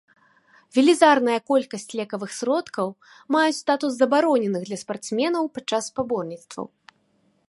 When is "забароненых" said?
4.01-4.61